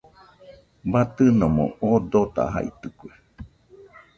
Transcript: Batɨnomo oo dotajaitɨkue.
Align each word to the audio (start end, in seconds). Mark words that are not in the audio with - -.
Batɨnomo 0.91 1.65
oo 1.85 1.97
dotajaitɨkue. 2.11 3.11